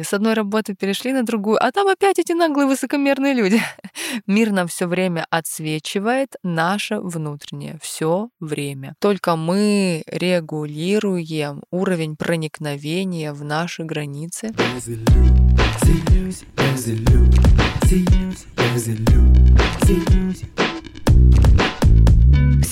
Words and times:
С 0.00 0.14
одной 0.14 0.32
работы 0.32 0.74
перешли 0.74 1.12
на 1.12 1.22
другую, 1.22 1.62
а 1.62 1.70
там 1.70 1.86
опять 1.86 2.18
эти 2.18 2.32
наглые 2.32 2.66
высокомерные 2.66 3.34
люди. 3.34 3.60
Мир 4.26 4.50
нам 4.50 4.66
все 4.66 4.86
время 4.86 5.26
отсвечивает 5.28 6.36
наше 6.42 6.98
внутреннее, 6.98 7.78
все 7.82 8.30
время. 8.40 8.94
Только 9.00 9.36
мы 9.36 10.02
регулируем 10.06 11.62
уровень 11.70 12.16
проникновения 12.16 13.34
в 13.34 13.44
наши 13.44 13.84
границы. 13.84 14.54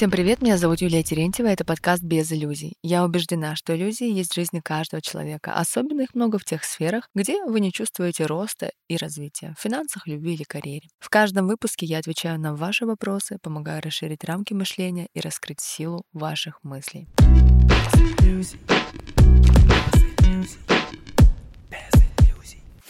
Всем 0.01 0.11
привет, 0.11 0.41
меня 0.41 0.57
зовут 0.57 0.81
Юлия 0.81 1.03
Терентьева, 1.03 1.49
это 1.49 1.63
подкаст 1.63 2.03
«Без 2.03 2.33
иллюзий». 2.33 2.73
Я 2.83 3.05
убеждена, 3.05 3.55
что 3.55 3.77
иллюзии 3.77 4.11
есть 4.11 4.33
в 4.33 4.35
жизни 4.35 4.61
каждого 4.61 5.03
человека, 5.03 5.53
особенно 5.53 6.01
их 6.01 6.15
много 6.15 6.39
в 6.39 6.45
тех 6.47 6.65
сферах, 6.65 7.11
где 7.15 7.45
вы 7.45 7.61
не 7.61 7.71
чувствуете 7.71 8.25
роста 8.25 8.73
и 8.89 8.97
развития, 8.97 9.55
в 9.59 9.63
финансах, 9.63 10.07
любви 10.07 10.33
или 10.33 10.45
карьере. 10.45 10.89
В 11.01 11.11
каждом 11.11 11.49
выпуске 11.49 11.85
я 11.85 11.99
отвечаю 11.99 12.41
на 12.41 12.57
ваши 12.57 12.87
вопросы, 12.87 13.37
помогаю 13.43 13.83
расширить 13.83 14.25
рамки 14.25 14.55
мышления 14.55 15.09
и 15.13 15.21
раскрыть 15.21 15.61
силу 15.61 16.05
ваших 16.15 16.61
мыслей. 16.63 17.07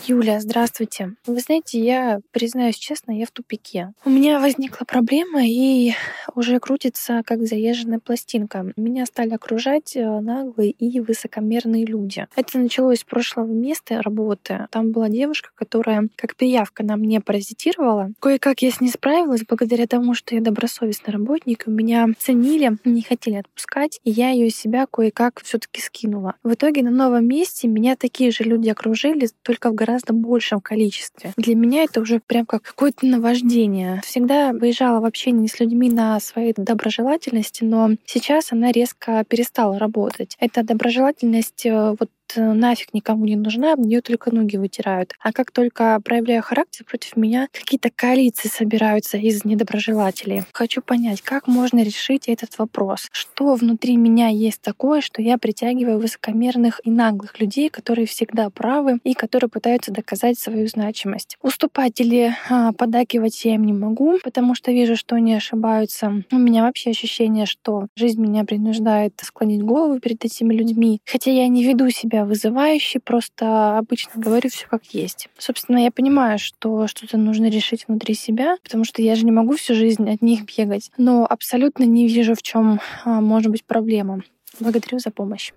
Юля, 0.06 0.40
здравствуйте. 0.40 1.14
Вы 1.26 1.40
знаете, 1.40 1.78
я 1.78 2.20
признаюсь 2.30 2.76
честно, 2.76 3.12
я 3.12 3.26
в 3.26 3.30
тупике. 3.30 3.92
У 4.04 4.10
меня 4.10 4.40
возникла 4.40 4.84
проблема 4.84 5.44
и 5.44 5.92
уже 6.34 6.58
крутится 6.58 7.22
как 7.24 7.46
заезженная 7.46 7.98
пластинка. 7.98 8.72
Меня 8.76 9.04
стали 9.04 9.34
окружать 9.34 9.94
э, 9.96 10.20
наглые 10.20 10.70
и 10.70 11.00
высокомерные 11.00 11.84
люди. 11.84 12.26
Это 12.34 12.58
началось 12.58 13.00
с 13.00 13.04
прошлого 13.04 13.52
места 13.52 14.00
работы. 14.00 14.66
Там 14.70 14.90
была 14.90 15.08
девушка, 15.08 15.50
которая 15.54 16.08
как 16.16 16.34
пиявка 16.34 16.82
на 16.82 16.96
мне 16.96 17.20
паразитировала. 17.20 18.10
Кое-как 18.20 18.62
я 18.62 18.70
с 18.70 18.80
ней 18.80 18.90
справилась 18.90 19.42
благодаря 19.46 19.86
тому, 19.86 20.14
что 20.14 20.34
я 20.34 20.40
добросовестный 20.40 21.12
работник. 21.12 21.66
Меня 21.66 22.06
ценили, 22.18 22.78
не 22.84 23.02
хотели 23.02 23.36
отпускать, 23.36 24.00
и 24.04 24.10
я 24.10 24.30
ее 24.30 24.50
себя 24.50 24.86
кое-как 24.86 25.40
все 25.42 25.58
таки 25.58 25.80
скинула. 25.80 26.36
В 26.42 26.54
итоге 26.54 26.82
на 26.82 26.90
новом 26.90 27.26
месте 27.26 27.68
меня 27.68 27.96
такие 27.96 28.30
же 28.30 28.44
люди 28.44 28.70
окружили, 28.70 29.28
только 29.42 29.70
в 29.70 29.74
гораздо 29.74 29.89
гораздо 29.90 30.12
большем 30.12 30.60
количестве. 30.60 31.32
Для 31.36 31.54
меня 31.54 31.84
это 31.84 32.00
уже 32.00 32.20
прям 32.24 32.46
как 32.46 32.62
какое-то 32.62 33.06
наваждение. 33.06 34.00
Всегда 34.04 34.52
выезжала 34.52 35.00
в 35.00 35.04
общении 35.04 35.48
с 35.48 35.58
людьми 35.58 35.90
на 35.90 36.20
своей 36.20 36.54
доброжелательности, 36.56 37.64
но 37.64 37.90
сейчас 38.06 38.52
она 38.52 38.70
резко 38.70 39.24
перестала 39.28 39.78
работать. 39.78 40.36
Эта 40.38 40.62
доброжелательность 40.62 41.66
э, 41.66 41.96
вот 41.98 42.08
нафиг 42.36 42.92
никому 42.94 43.24
не 43.26 43.36
нужна, 43.36 43.76
мне 43.76 44.00
только 44.00 44.34
ноги 44.34 44.56
вытирают. 44.56 45.14
А 45.20 45.32
как 45.32 45.50
только 45.50 46.00
проявляю 46.04 46.42
характер 46.42 46.84
против 46.84 47.16
меня, 47.16 47.48
какие-то 47.52 47.90
коалиции 47.94 48.48
собираются 48.48 49.16
из 49.16 49.44
недоброжелателей. 49.44 50.44
Хочу 50.52 50.82
понять, 50.82 51.22
как 51.22 51.46
можно 51.46 51.82
решить 51.82 52.28
этот 52.28 52.58
вопрос. 52.58 53.08
Что 53.12 53.54
внутри 53.54 53.96
меня 53.96 54.28
есть 54.28 54.60
такое, 54.60 55.00
что 55.00 55.22
я 55.22 55.38
притягиваю 55.38 55.98
высокомерных 55.98 56.80
и 56.84 56.90
наглых 56.90 57.40
людей, 57.40 57.68
которые 57.68 58.06
всегда 58.06 58.50
правы 58.50 58.98
и 59.04 59.14
которые 59.14 59.50
пытаются 59.50 59.92
доказать 59.92 60.38
свою 60.38 60.66
значимость. 60.66 61.36
Уступать 61.42 62.00
или 62.00 62.34
а, 62.48 62.72
подакивать 62.72 63.44
я 63.44 63.54
им 63.54 63.64
не 63.64 63.72
могу, 63.72 64.18
потому 64.22 64.54
что 64.54 64.72
вижу, 64.72 64.96
что 64.96 65.16
они 65.16 65.34
ошибаются. 65.34 66.22
У 66.30 66.38
меня 66.38 66.62
вообще 66.62 66.90
ощущение, 66.90 67.46
что 67.46 67.86
жизнь 67.96 68.20
меня 68.20 68.44
принуждает 68.44 69.14
склонить 69.22 69.62
голову 69.62 69.98
перед 70.00 70.24
этими 70.24 70.54
людьми. 70.54 71.00
Хотя 71.06 71.30
я 71.30 71.48
не 71.48 71.64
веду 71.64 71.90
себя 71.90 72.19
себя 72.20 72.24
вызывающе, 72.24 73.00
просто 73.00 73.78
обычно 73.78 74.12
говорю 74.14 74.50
все 74.50 74.66
как 74.68 74.84
есть. 74.92 75.28
Собственно, 75.38 75.78
я 75.78 75.90
понимаю, 75.90 76.38
что 76.38 76.86
что-то 76.86 77.16
нужно 77.16 77.48
решить 77.48 77.86
внутри 77.88 78.14
себя, 78.14 78.56
потому 78.62 78.84
что 78.84 79.02
я 79.02 79.14
же 79.14 79.24
не 79.24 79.32
могу 79.32 79.56
всю 79.56 79.74
жизнь 79.74 80.08
от 80.10 80.22
них 80.22 80.40
бегать, 80.44 80.90
но 80.96 81.26
абсолютно 81.28 81.84
не 81.84 82.08
вижу, 82.08 82.34
в 82.34 82.42
чем 82.42 82.80
а, 83.04 83.20
может 83.20 83.50
быть 83.50 83.64
проблема. 83.64 84.22
Благодарю 84.58 84.98
за 84.98 85.10
помощь. 85.10 85.52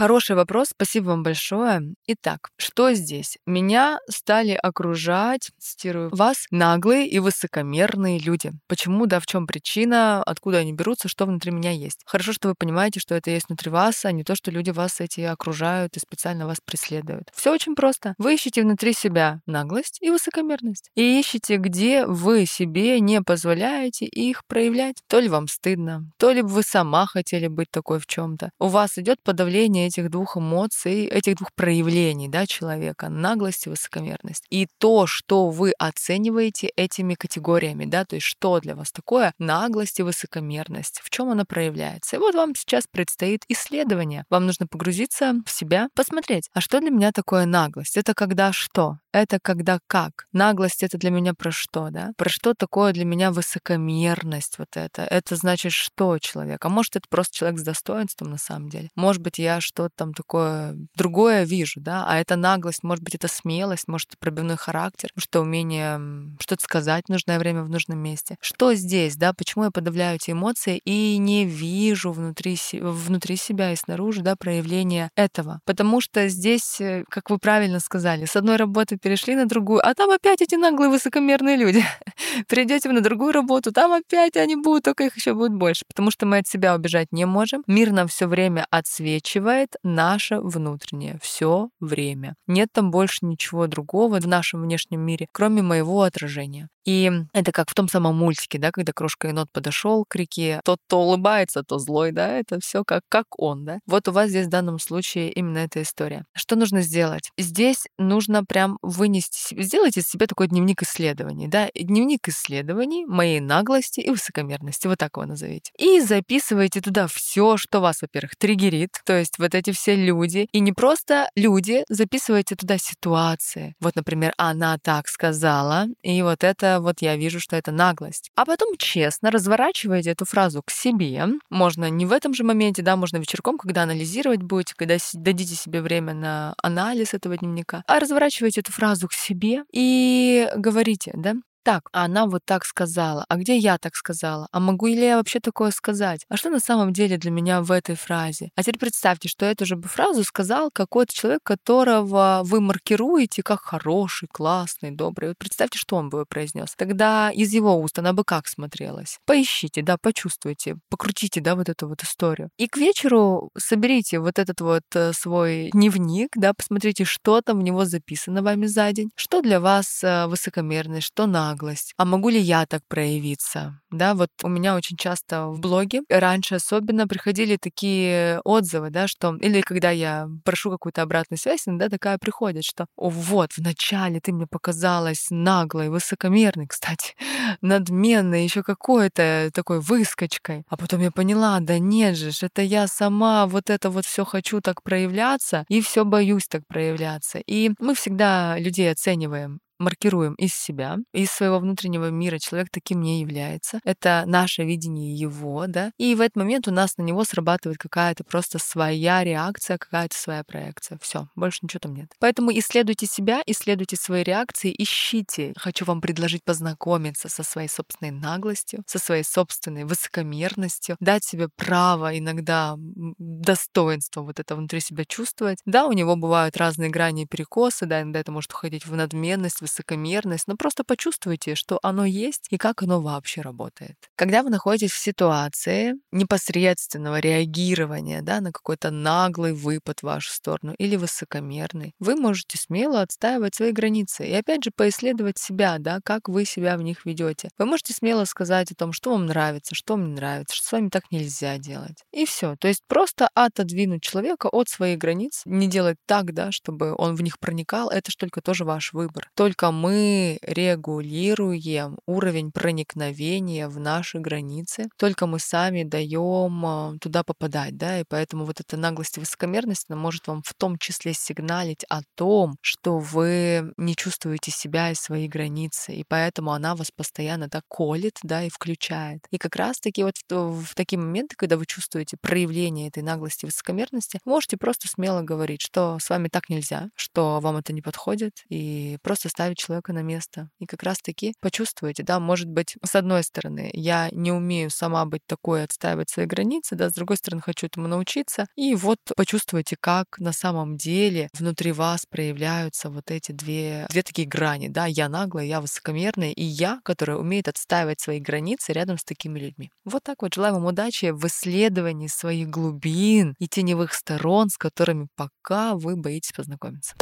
Хороший 0.00 0.34
вопрос, 0.34 0.68
спасибо 0.70 1.08
вам 1.08 1.22
большое. 1.22 1.82
Итак, 2.06 2.48
что 2.56 2.94
здесь? 2.94 3.36
Меня 3.44 3.98
стали 4.08 4.52
окружать, 4.52 5.50
цитирую, 5.58 6.08
вас 6.10 6.46
наглые 6.50 7.06
и 7.06 7.18
высокомерные 7.18 8.18
люди. 8.18 8.50
Почему, 8.66 9.04
да, 9.04 9.20
в 9.20 9.26
чем 9.26 9.46
причина, 9.46 10.22
откуда 10.22 10.56
они 10.56 10.72
берутся, 10.72 11.08
что 11.08 11.26
внутри 11.26 11.52
меня 11.52 11.72
есть. 11.72 12.00
Хорошо, 12.06 12.32
что 12.32 12.48
вы 12.48 12.54
понимаете, 12.54 12.98
что 12.98 13.14
это 13.14 13.30
есть 13.30 13.50
внутри 13.50 13.70
вас, 13.70 14.06
а 14.06 14.12
не 14.12 14.24
то, 14.24 14.34
что 14.34 14.50
люди 14.50 14.70
вас 14.70 15.02
эти 15.02 15.20
окружают 15.20 15.94
и 15.98 16.00
специально 16.00 16.46
вас 16.46 16.62
преследуют. 16.64 17.28
Все 17.34 17.52
очень 17.52 17.74
просто. 17.74 18.14
Вы 18.16 18.36
ищете 18.36 18.62
внутри 18.62 18.94
себя 18.94 19.42
наглость 19.44 19.98
и 20.00 20.08
высокомерность. 20.08 20.90
И 20.94 21.20
ищете, 21.20 21.58
где 21.58 22.06
вы 22.06 22.46
себе 22.46 23.00
не 23.00 23.20
позволяете 23.20 24.06
их 24.06 24.46
проявлять. 24.46 24.96
То 25.08 25.20
ли 25.20 25.28
вам 25.28 25.46
стыдно, 25.46 26.10
то 26.16 26.30
ли 26.30 26.40
вы 26.40 26.62
сама 26.62 27.04
хотели 27.04 27.48
быть 27.48 27.70
такой 27.70 28.00
в 28.00 28.06
чем-то. 28.06 28.48
У 28.58 28.68
вас 28.68 28.96
идет 28.96 29.18
подавление 29.22 29.89
этих 29.90 30.10
двух 30.10 30.36
эмоций, 30.36 31.04
этих 31.04 31.36
двух 31.36 31.52
проявлений 31.52 32.28
да, 32.28 32.46
человека, 32.46 33.08
наглость 33.08 33.66
и 33.66 33.70
высокомерность. 33.70 34.44
И 34.50 34.66
то, 34.78 35.06
что 35.06 35.50
вы 35.50 35.72
оцениваете 35.78 36.68
этими 36.76 37.14
категориями, 37.14 37.84
да, 37.84 38.04
то 38.04 38.16
есть 38.16 38.26
что 38.26 38.60
для 38.60 38.74
вас 38.74 38.92
такое 38.92 39.34
наглость 39.38 40.00
и 40.00 40.02
высокомерность, 40.02 41.00
в 41.02 41.10
чем 41.10 41.30
она 41.30 41.44
проявляется. 41.44 42.16
И 42.16 42.18
вот 42.18 42.34
вам 42.34 42.54
сейчас 42.54 42.84
предстоит 42.90 43.44
исследование. 43.48 44.24
Вам 44.30 44.46
нужно 44.46 44.66
погрузиться 44.66 45.34
в 45.44 45.50
себя, 45.50 45.88
посмотреть, 45.94 46.48
а 46.54 46.60
что 46.60 46.80
для 46.80 46.90
меня 46.90 47.12
такое 47.12 47.46
наглость? 47.46 47.96
Это 47.96 48.14
когда 48.14 48.52
что? 48.52 48.98
Это 49.12 49.38
когда 49.42 49.80
как? 49.86 50.26
Наглость— 50.32 50.82
это 50.84 50.98
для 50.98 51.10
меня 51.10 51.34
про 51.34 51.50
что, 51.50 51.90
да? 51.90 52.12
Про 52.16 52.28
что 52.28 52.54
такое 52.54 52.92
для 52.92 53.04
меня 53.04 53.32
высокомерность 53.32 54.58
вот 54.58 54.76
это? 54.76 55.02
Это 55.02 55.34
значит 55.36 55.72
что 55.72 56.18
человек? 56.18 56.64
А 56.64 56.68
может, 56.68 56.96
это 56.96 57.06
просто 57.08 57.36
человек 57.36 57.58
с 57.58 57.64
достоинством 57.64 58.30
на 58.30 58.38
самом 58.38 58.68
деле? 58.68 58.88
Может 58.94 59.22
быть, 59.22 59.38
я 59.38 59.60
что 59.60 59.80
что-то 59.80 59.94
там 59.96 60.12
такое 60.12 60.76
другое 60.94 61.44
вижу, 61.44 61.80
да, 61.80 62.04
а 62.06 62.18
это 62.18 62.36
наглость, 62.36 62.82
может 62.82 63.02
быть, 63.02 63.14
это 63.14 63.28
смелость, 63.28 63.88
может, 63.88 64.10
это 64.10 64.18
пробивной 64.18 64.56
характер, 64.56 65.08
это 65.16 65.40
умение 65.40 65.98
что-то 66.38 66.62
сказать 66.62 67.04
в 67.06 67.08
нужное 67.10 67.38
время 67.38 67.62
в 67.62 67.70
нужном 67.70 67.98
месте. 67.98 68.36
Что 68.42 68.74
здесь, 68.74 69.16
да, 69.16 69.32
почему 69.32 69.64
я 69.64 69.70
подавляю 69.70 70.16
эти 70.16 70.32
эмоции 70.32 70.80
и 70.84 71.16
не 71.16 71.46
вижу 71.46 72.12
внутри, 72.12 72.58
внутри 72.72 73.36
себя 73.36 73.72
и 73.72 73.76
снаружи, 73.76 74.20
да, 74.20 74.36
проявления 74.36 75.10
этого? 75.16 75.60
Потому 75.64 76.00
что 76.02 76.28
здесь, 76.28 76.80
э, 76.80 77.04
как 77.08 77.30
вы 77.30 77.38
правильно 77.38 77.80
сказали, 77.80 78.26
с 78.26 78.36
одной 78.36 78.56
работы 78.56 78.98
перешли 79.00 79.34
на 79.34 79.46
другую, 79.46 79.86
а 79.86 79.94
там 79.94 80.10
опять 80.10 80.42
эти 80.42 80.54
наглые 80.54 80.90
высокомерные 80.90 81.56
люди. 81.56 81.84
Придете 82.48 82.88
на 82.90 83.00
другую 83.00 83.32
работу, 83.32 83.72
там 83.72 83.92
опять 83.92 84.36
они 84.36 84.56
будут, 84.56 84.84
только 84.84 85.04
их 85.04 85.16
еще 85.16 85.34
будет 85.34 85.54
больше, 85.54 85.84
потому 85.88 86.10
что 86.10 86.26
мы 86.26 86.38
от 86.38 86.46
себя 86.46 86.74
убежать 86.74 87.08
не 87.12 87.24
можем. 87.24 87.62
Мир 87.66 87.92
нам 87.92 88.08
все 88.08 88.26
время 88.26 88.66
отсвечивает, 88.70 89.76
наше 89.82 90.40
внутреннее 90.40 91.18
все 91.22 91.70
время. 91.80 92.34
Нет 92.46 92.68
там 92.72 92.90
больше 92.90 93.18
ничего 93.22 93.66
другого 93.66 94.20
в 94.20 94.26
нашем 94.26 94.62
внешнем 94.62 95.00
мире, 95.00 95.26
кроме 95.32 95.62
моего 95.62 96.02
отражения. 96.02 96.68
И 96.84 97.10
это 97.32 97.52
как 97.52 97.70
в 97.70 97.74
том 97.74 97.88
самом 97.88 98.16
мультике, 98.16 98.58
да, 98.58 98.70
когда 98.70 98.92
крошка 98.92 99.28
енот 99.28 99.48
подошел 99.52 100.04
к 100.08 100.16
реке, 100.16 100.60
тот 100.64 100.78
то 100.88 101.00
улыбается, 101.00 101.62
то 101.62 101.78
злой, 101.78 102.12
да, 102.12 102.28
это 102.38 102.58
все 102.60 102.84
как, 102.84 103.02
как 103.08 103.26
он, 103.38 103.64
да. 103.64 103.78
Вот 103.86 104.08
у 104.08 104.12
вас 104.12 104.30
здесь 104.30 104.46
в 104.46 104.50
данном 104.50 104.78
случае 104.78 105.30
именно 105.32 105.58
эта 105.58 105.82
история. 105.82 106.24
Что 106.34 106.56
нужно 106.56 106.82
сделать? 106.82 107.30
Здесь 107.38 107.86
нужно 107.98 108.44
прям 108.44 108.78
вынести, 108.82 109.60
сделайте 109.62 110.02
себе 110.02 110.26
такой 110.26 110.48
дневник 110.48 110.82
исследований, 110.82 111.48
да, 111.48 111.68
дневник 111.74 112.28
исследований 112.28 113.04
моей 113.06 113.40
наглости 113.40 114.00
и 114.00 114.10
высокомерности, 114.10 114.86
вот 114.86 114.98
так 114.98 115.16
его 115.16 115.26
назовите. 115.26 115.72
И 115.78 116.00
записывайте 116.00 116.80
туда 116.80 117.06
все, 117.06 117.56
что 117.56 117.80
вас, 117.80 118.02
во-первых, 118.02 118.36
триггерит, 118.36 118.90
то 119.04 119.18
есть 119.18 119.38
вот 119.38 119.54
эти 119.54 119.72
все 119.72 119.94
люди, 119.96 120.48
и 120.52 120.60
не 120.60 120.72
просто 120.72 121.30
люди, 121.34 121.84
записывайте 121.88 122.56
туда 122.56 122.78
ситуации. 122.78 123.74
Вот, 123.80 123.96
например, 123.96 124.32
она 124.36 124.78
так 124.78 125.08
сказала, 125.08 125.86
и 126.02 126.22
вот 126.22 126.44
это 126.44 126.69
вот 126.78 127.02
я 127.02 127.16
вижу, 127.16 127.40
что 127.40 127.56
это 127.56 127.72
наглость. 127.72 128.30
А 128.36 128.44
потом 128.44 128.76
честно 128.76 129.30
разворачиваете 129.30 130.10
эту 130.10 130.24
фразу 130.24 130.62
к 130.62 130.70
себе. 130.70 131.26
Можно 131.50 131.90
не 131.90 132.06
в 132.06 132.12
этом 132.12 132.34
же 132.34 132.44
моменте, 132.44 132.82
да, 132.82 132.96
можно 132.96 133.16
вечерком, 133.16 133.58
когда 133.58 133.82
анализировать 133.82 134.42
будете, 134.42 134.74
когда 134.76 134.96
дадите 135.14 135.54
себе 135.54 135.82
время 135.82 136.14
на 136.14 136.54
анализ 136.62 137.14
этого 137.14 137.36
дневника, 137.36 137.82
а 137.86 137.98
разворачиваете 137.98 138.60
эту 138.60 138.72
фразу 138.72 139.08
к 139.08 139.12
себе 139.12 139.64
и 139.72 140.48
говорите, 140.56 141.12
да, 141.14 141.34
так, 141.62 141.88
а 141.92 142.04
она 142.04 142.26
вот 142.26 142.42
так 142.44 142.64
сказала, 142.64 143.24
а 143.28 143.36
где 143.36 143.56
я 143.56 143.78
так 143.78 143.94
сказала, 143.94 144.48
а 144.52 144.60
могу 144.60 144.86
ли 144.86 145.04
я 145.04 145.16
вообще 145.16 145.40
такое 145.40 145.70
сказать, 145.70 146.24
а 146.28 146.36
что 146.36 146.50
на 146.50 146.60
самом 146.60 146.92
деле 146.92 147.16
для 147.16 147.30
меня 147.30 147.62
в 147.62 147.72
этой 147.72 147.94
фразе. 147.94 148.50
А 148.56 148.62
теперь 148.62 148.78
представьте, 148.78 149.28
что 149.28 149.46
эту 149.46 149.66
же 149.66 149.76
бы 149.76 149.88
фразу 149.88 150.24
сказал 150.24 150.70
какой-то 150.72 151.12
человек, 151.14 151.42
которого 151.42 152.42
вы 152.44 152.60
маркируете 152.60 153.42
как 153.42 153.60
хороший, 153.62 154.28
классный, 154.30 154.90
добрый. 154.90 155.30
Вот 155.30 155.38
представьте, 155.38 155.78
что 155.78 155.96
он 155.96 156.08
бы 156.08 156.24
произнес. 156.26 156.74
Тогда 156.76 157.30
из 157.30 157.52
его 157.52 157.76
уст 157.80 157.98
она 157.98 158.12
бы 158.12 158.24
как 158.24 158.46
смотрелась? 158.46 159.18
Поищите, 159.26 159.82
да, 159.82 159.96
почувствуйте, 160.00 160.76
покрутите, 160.88 161.40
да, 161.40 161.54
вот 161.54 161.68
эту 161.68 161.88
вот 161.88 162.02
историю. 162.02 162.50
И 162.56 162.66
к 162.66 162.76
вечеру 162.76 163.50
соберите 163.56 164.18
вот 164.20 164.38
этот 164.38 164.60
вот 164.60 164.82
э, 164.94 165.12
свой 165.12 165.70
дневник, 165.72 166.30
да, 166.34 166.52
посмотрите, 166.54 167.04
что 167.04 167.40
там 167.40 167.58
в 167.58 167.62
него 167.62 167.84
записано 167.84 168.42
вами 168.42 168.66
за 168.66 168.92
день, 168.92 169.10
что 169.16 169.42
для 169.42 169.60
вас 169.60 170.02
э, 170.02 170.26
высокомерность, 170.26 171.06
что 171.06 171.26
наглость, 171.50 171.92
а 171.96 172.04
могу 172.04 172.28
ли 172.28 172.38
я 172.38 172.66
так 172.66 172.82
проявиться, 172.88 173.80
да, 173.90 174.14
вот 174.14 174.30
у 174.42 174.48
меня 174.48 174.76
очень 174.76 174.96
часто 174.96 175.46
в 175.48 175.60
блоге, 175.60 176.02
раньше 176.08 176.56
особенно 176.56 177.08
приходили 177.08 177.56
такие 177.56 178.40
отзывы, 178.44 178.90
да, 178.90 179.08
что, 179.08 179.36
или 179.36 179.60
когда 179.60 179.90
я 179.90 180.28
прошу 180.44 180.70
какую-то 180.70 181.02
обратную 181.02 181.38
связь, 181.38 181.66
иногда 181.66 181.88
такая 181.88 182.18
приходит, 182.18 182.64
что 182.64 182.86
О, 182.96 183.08
вот, 183.08 183.50
вначале 183.56 184.20
ты 184.20 184.32
мне 184.32 184.46
показалась 184.46 185.26
наглой, 185.30 185.88
высокомерной, 185.88 186.66
кстати, 186.66 187.14
надменной, 187.60 188.44
еще 188.44 188.62
какой-то 188.62 189.50
такой 189.52 189.80
выскочкой. 189.80 190.64
А 190.68 190.76
потом 190.76 191.00
я 191.00 191.10
поняла, 191.10 191.58
да 191.60 191.78
нет 191.78 192.16
же, 192.16 192.30
это 192.40 192.62
я 192.62 192.86
сама 192.86 193.46
вот 193.46 193.70
это 193.70 193.90
вот 193.90 194.06
все 194.06 194.24
хочу 194.24 194.60
так 194.60 194.82
проявляться 194.82 195.64
и 195.68 195.80
все 195.80 196.04
боюсь 196.04 196.46
так 196.48 196.62
проявляться. 196.66 197.38
И 197.38 197.72
мы 197.78 197.94
всегда 197.94 198.58
людей 198.58 198.90
оцениваем 198.90 199.60
маркируем 199.80 200.34
из 200.34 200.54
себя, 200.54 200.98
из 201.12 201.30
своего 201.30 201.58
внутреннего 201.58 202.10
мира 202.10 202.38
человек 202.38 202.68
таким 202.70 203.00
не 203.00 203.20
является. 203.20 203.80
Это 203.84 204.24
наше 204.26 204.62
видение 204.64 205.14
его, 205.14 205.66
да. 205.66 205.92
И 205.98 206.14
в 206.14 206.20
этот 206.20 206.36
момент 206.36 206.68
у 206.68 206.70
нас 206.70 206.96
на 206.96 207.02
него 207.02 207.24
срабатывает 207.24 207.78
какая-то 207.78 208.24
просто 208.24 208.58
своя 208.58 209.24
реакция, 209.24 209.78
какая-то 209.78 210.16
своя 210.16 210.44
проекция. 210.44 210.98
Все, 211.00 211.28
больше 211.34 211.60
ничего 211.62 211.80
там 211.80 211.94
нет. 211.94 212.12
Поэтому 212.20 212.50
исследуйте 212.52 213.06
себя, 213.06 213.42
исследуйте 213.46 213.96
свои 213.96 214.22
реакции, 214.22 214.74
ищите. 214.76 215.52
Хочу 215.56 215.84
вам 215.84 216.00
предложить 216.00 216.44
познакомиться 216.44 217.28
со 217.28 217.42
своей 217.42 217.68
собственной 217.68 218.10
наглостью, 218.10 218.82
со 218.86 218.98
своей 218.98 219.24
собственной 219.24 219.84
высокомерностью, 219.84 220.96
дать 221.00 221.24
себе 221.24 221.48
право 221.56 222.16
иногда 222.16 222.76
достоинство 223.18 224.22
вот 224.22 224.38
это 224.40 224.56
внутри 224.56 224.80
себя 224.80 225.04
чувствовать. 225.04 225.58
Да, 225.64 225.86
у 225.86 225.92
него 225.92 226.16
бывают 226.16 226.56
разные 226.56 226.90
грани 226.90 227.22
и 227.22 227.26
перекосы, 227.26 227.86
да, 227.86 228.02
иногда 228.02 228.20
это 228.20 228.32
может 228.32 228.52
уходить 228.52 228.86
в 228.86 228.94
надменность, 228.94 229.60
высокомерность, 229.70 230.48
но 230.48 230.56
просто 230.56 230.84
почувствуйте, 230.84 231.54
что 231.54 231.78
оно 231.82 232.04
есть 232.04 232.46
и 232.50 232.58
как 232.58 232.82
оно 232.82 233.00
вообще 233.00 233.40
работает. 233.40 233.96
Когда 234.16 234.42
вы 234.42 234.50
находитесь 234.50 234.92
в 234.92 234.98
ситуации 234.98 235.94
непосредственного 236.12 237.20
реагирования 237.20 238.22
да, 238.22 238.40
на 238.40 238.52
какой-то 238.52 238.90
наглый 238.90 239.52
выпад 239.52 240.00
в 240.00 240.04
вашу 240.04 240.32
сторону 240.32 240.74
или 240.78 240.96
высокомерный, 240.96 241.94
вы 241.98 242.16
можете 242.16 242.58
смело 242.58 243.02
отстаивать 243.02 243.54
свои 243.54 243.72
границы 243.72 244.26
и 244.26 244.34
опять 244.34 244.64
же 244.64 244.70
поисследовать 244.74 245.38
себя, 245.38 245.76
да, 245.78 246.00
как 246.04 246.28
вы 246.28 246.44
себя 246.44 246.76
в 246.76 246.82
них 246.82 247.06
ведете. 247.06 247.50
Вы 247.58 247.66
можете 247.66 247.94
смело 247.94 248.24
сказать 248.24 248.72
о 248.72 248.74
том, 248.74 248.92
что 248.92 249.12
вам 249.12 249.26
нравится, 249.26 249.74
что 249.74 249.94
вам 249.94 250.08
не 250.08 250.14
нравится, 250.14 250.56
что 250.56 250.66
с 250.66 250.72
вами 250.72 250.88
так 250.88 251.04
нельзя 251.10 251.58
делать. 251.58 252.04
И 252.12 252.24
все. 252.24 252.56
То 252.56 252.68
есть 252.68 252.82
просто 252.88 253.28
отодвинуть 253.34 254.02
человека 254.02 254.48
от 254.48 254.68
своих 254.68 254.98
границ, 254.98 255.42
не 255.44 255.68
делать 255.68 255.98
так, 256.06 256.32
да, 256.34 256.50
чтобы 256.50 256.94
он 256.96 257.14
в 257.14 257.22
них 257.22 257.38
проникал, 257.38 257.90
это 257.90 258.10
же 258.10 258.16
только 258.16 258.40
тоже 258.40 258.64
ваш 258.64 258.92
выбор. 258.92 259.30
Только 259.34 259.59
только 259.60 259.72
мы 259.72 260.38
регулируем 260.40 261.98
уровень 262.06 262.50
проникновения 262.50 263.68
в 263.68 263.78
наши 263.78 264.18
границы, 264.18 264.88
только 264.96 265.26
мы 265.26 265.38
сами 265.38 265.82
даем 265.82 266.64
а, 266.64 266.94
туда 266.98 267.22
попадать, 267.22 267.76
да, 267.76 268.00
и 268.00 268.04
поэтому 268.08 268.46
вот 268.46 268.60
эта 268.60 268.78
наглость 268.78 269.18
и 269.18 269.20
высокомерность, 269.20 269.84
она 269.90 269.98
может 269.98 270.26
вам 270.28 270.42
в 270.42 270.54
том 270.54 270.78
числе 270.78 271.12
сигналить 271.12 271.84
о 271.90 272.00
том, 272.14 272.56
что 272.62 272.98
вы 272.98 273.72
не 273.76 273.94
чувствуете 273.96 274.50
себя 274.50 274.92
и 274.92 274.94
свои 274.94 275.28
границы, 275.28 275.92
и 275.92 276.04
поэтому 276.08 276.52
она 276.52 276.74
вас 276.74 276.90
постоянно 276.90 277.50
так 277.50 277.64
колет, 277.68 278.18
да, 278.22 278.42
и 278.42 278.48
включает. 278.48 279.26
И 279.30 279.36
как 279.36 279.56
раз-таки 279.56 280.04
вот 280.04 280.14
в, 280.30 280.64
в 280.64 280.74
такие 280.74 280.98
моменты, 280.98 281.36
когда 281.36 281.58
вы 281.58 281.66
чувствуете 281.66 282.16
проявление 282.22 282.88
этой 282.88 283.02
наглости 283.02 283.44
и 283.44 283.48
высокомерности, 283.48 284.20
можете 284.24 284.56
просто 284.56 284.88
смело 284.88 285.20
говорить, 285.20 285.60
что 285.60 285.98
с 286.00 286.08
вами 286.08 286.28
так 286.28 286.48
нельзя, 286.48 286.88
что 286.96 287.40
вам 287.40 287.58
это 287.58 287.74
не 287.74 287.82
подходит, 287.82 288.44
и 288.48 288.96
просто 289.02 289.28
ставить 289.28 289.49
поставить 289.50 289.58
человека 289.58 289.92
на 289.92 290.02
место. 290.02 290.48
И 290.58 290.66
как 290.66 290.82
раз-таки 290.82 291.34
почувствуете, 291.40 292.02
да, 292.02 292.20
может 292.20 292.48
быть, 292.48 292.76
с 292.84 292.94
одной 292.94 293.22
стороны, 293.22 293.70
я 293.72 294.08
не 294.12 294.32
умею 294.32 294.70
сама 294.70 295.04
быть 295.04 295.22
такой, 295.26 295.64
отстаивать 295.64 296.10
свои 296.10 296.26
границы, 296.26 296.76
да, 296.76 296.88
с 296.88 296.94
другой 296.94 297.16
стороны, 297.16 297.42
хочу 297.42 297.66
этому 297.66 297.88
научиться. 297.88 298.46
И 298.56 298.74
вот 298.74 298.98
почувствуйте, 299.16 299.76
как 299.80 300.18
на 300.18 300.32
самом 300.32 300.76
деле 300.76 301.28
внутри 301.38 301.72
вас 301.72 302.06
проявляются 302.06 302.90
вот 302.90 303.10
эти 303.10 303.32
две, 303.32 303.86
две 303.90 304.02
такие 304.02 304.28
грани, 304.28 304.68
да, 304.68 304.86
я 304.86 305.08
наглая, 305.08 305.46
я 305.46 305.60
высокомерная, 305.60 306.32
и 306.32 306.44
я, 306.44 306.80
которая 306.84 307.16
умеет 307.16 307.48
отстаивать 307.48 308.00
свои 308.00 308.20
границы 308.20 308.72
рядом 308.72 308.98
с 308.98 309.04
такими 309.04 309.38
людьми. 309.38 309.70
Вот 309.84 310.02
так 310.02 310.22
вот. 310.22 310.34
Желаю 310.34 310.54
вам 310.54 310.66
удачи 310.66 311.10
в 311.10 311.26
исследовании 311.26 312.08
своих 312.08 312.48
глубин 312.48 313.34
и 313.38 313.48
теневых 313.48 313.94
сторон, 313.94 314.48
с 314.48 314.56
которыми 314.56 315.08
пока 315.16 315.74
вы 315.74 315.96
боитесь 315.96 316.32
познакомиться. 316.32 316.94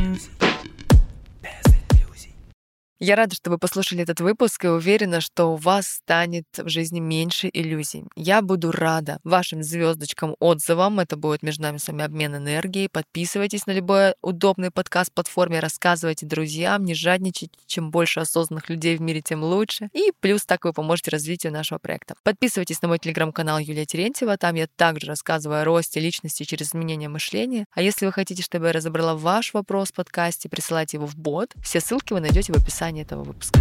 news. 0.00 0.49
Я 3.02 3.16
рада, 3.16 3.34
что 3.34 3.48
вы 3.48 3.56
послушали 3.56 4.02
этот 4.02 4.20
выпуск 4.20 4.62
и 4.62 4.68
уверена, 4.68 5.22
что 5.22 5.54
у 5.54 5.56
вас 5.56 5.86
станет 5.86 6.44
в 6.54 6.68
жизни 6.68 7.00
меньше 7.00 7.48
иллюзий. 7.50 8.04
Я 8.14 8.42
буду 8.42 8.70
рада 8.70 9.20
вашим 9.24 9.62
звездочкам, 9.62 10.36
отзывам. 10.38 11.00
Это 11.00 11.16
будет 11.16 11.42
между 11.42 11.62
нами 11.62 11.78
с 11.78 11.88
вами 11.88 12.04
обмен 12.04 12.36
энергией. 12.36 12.90
Подписывайтесь 12.90 13.64
на 13.64 13.70
любой 13.70 14.12
удобный 14.20 14.70
подкаст-платформе, 14.70 15.60
рассказывайте 15.60 16.26
друзьям, 16.26 16.84
не 16.84 16.92
жадничайте. 16.92 17.56
Чем 17.64 17.90
больше 17.90 18.20
осознанных 18.20 18.68
людей 18.68 18.98
в 18.98 19.00
мире, 19.00 19.22
тем 19.22 19.42
лучше. 19.44 19.88
И 19.94 20.12
плюс 20.20 20.44
так 20.44 20.66
вы 20.66 20.74
поможете 20.74 21.10
развитию 21.10 21.54
нашего 21.54 21.78
проекта. 21.78 22.16
Подписывайтесь 22.22 22.82
на 22.82 22.88
мой 22.88 22.98
телеграм-канал 22.98 23.60
Юлия 23.60 23.86
Терентьева. 23.86 24.36
Там 24.36 24.56
я 24.56 24.66
также 24.66 25.06
рассказываю 25.06 25.62
о 25.62 25.64
росте 25.64 26.00
личности 26.00 26.42
через 26.42 26.68
изменение 26.68 27.08
мышления. 27.08 27.64
А 27.72 27.80
если 27.80 28.04
вы 28.04 28.12
хотите, 28.12 28.42
чтобы 28.42 28.66
я 28.66 28.72
разобрала 28.72 29.14
ваш 29.14 29.54
вопрос 29.54 29.88
в 29.88 29.94
подкасте, 29.94 30.50
присылайте 30.50 30.98
его 30.98 31.06
в 31.06 31.16
бот. 31.16 31.54
Все 31.62 31.80
ссылки 31.80 32.12
вы 32.12 32.20
найдете 32.20 32.52
в 32.52 32.56
описании 32.56 32.89
описании 32.90 33.02
этого 33.02 33.24
выпуска. 33.24 33.60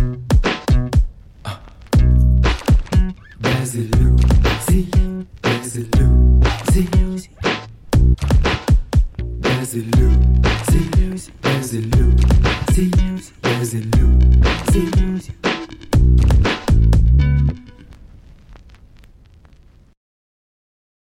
Без 3.39 3.75
иллюзий, 3.75 4.91
без 5.43 5.75
иллюзий, 5.75 6.89
без 9.41 9.75
иллюзий, 9.75 10.49
без 11.43 11.73
иллюзий, 11.73 12.91
без 13.43 13.73
иллюзий. 13.73 15.48